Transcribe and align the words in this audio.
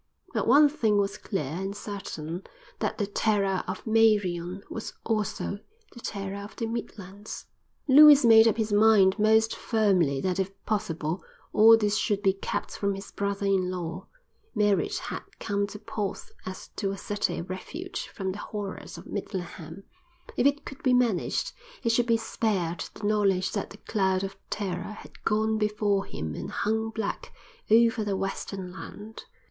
But 0.33 0.47
one 0.47 0.67
thing 0.67 0.97
was 0.97 1.19
clear 1.19 1.43
and 1.43 1.75
certain: 1.77 2.41
that 2.79 2.97
the 2.97 3.05
terror 3.05 3.63
of 3.67 3.85
Meirion 3.85 4.63
was 4.67 4.93
also 5.05 5.59
the 5.93 5.99
terror 5.99 6.39
of 6.41 6.55
the 6.55 6.65
Midlands. 6.65 7.45
Lewis 7.87 8.25
made 8.25 8.47
up 8.47 8.57
his 8.57 8.73
mind 8.73 9.19
most 9.19 9.55
firmly 9.55 10.19
that 10.19 10.39
if 10.39 10.49
possible 10.65 11.23
all 11.53 11.77
this 11.77 11.97
should 11.99 12.23
be 12.23 12.33
kept 12.33 12.75
from 12.75 12.95
his 12.95 13.11
brother 13.11 13.45
in 13.45 13.69
law. 13.69 14.07
Merritt 14.55 14.97
had 14.97 15.21
come 15.39 15.67
to 15.67 15.77
Porth 15.77 16.31
as 16.47 16.69
to 16.77 16.89
a 16.89 16.97
city 16.97 17.37
of 17.37 17.51
refuge 17.51 18.07
from 18.07 18.31
the 18.31 18.39
horrors 18.39 18.97
of 18.97 19.05
Midlingham; 19.05 19.83
if 20.35 20.47
it 20.47 20.65
could 20.65 20.81
be 20.81 20.95
managed 20.95 21.51
he 21.83 21.89
should 21.89 22.07
be 22.07 22.17
spared 22.17 22.89
the 22.95 23.03
knowledge 23.05 23.51
that 23.51 23.69
the 23.69 23.77
cloud 23.77 24.23
of 24.23 24.35
terror 24.49 24.97
had 24.97 25.21
gone 25.23 25.59
before 25.59 26.05
him 26.05 26.33
and 26.33 26.49
hung 26.49 26.89
black 26.89 27.31
over 27.69 28.03
the 28.03 28.17
western 28.17 28.71
land. 28.71 29.25